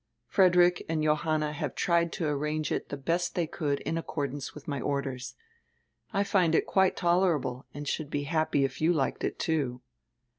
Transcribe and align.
Frederick 0.25 0.83
and 0.89 1.03
Johanna 1.03 1.53
have 1.53 1.75
tried 1.75 2.11
to 2.13 2.25
arrange 2.27 2.71
it 2.71 2.89
die 2.89 2.97
best 2.97 3.35
tiiey 3.35 3.51
could 3.51 3.81
in 3.81 3.99
accordance 3.99 4.49
widi 4.53 4.67
my 4.67 4.81
orders. 4.81 5.35
I 6.11 6.23
find 6.23 6.55
it 6.55 6.65
quite 6.65 6.97
tolerable 6.97 7.67
and 7.71 7.87
should 7.87 8.09
be 8.09 8.23
happy 8.23 8.63
if 8.65 8.81
you 8.81 8.93
liked 8.93 9.23
it, 9.23 9.37
too." 9.37 9.81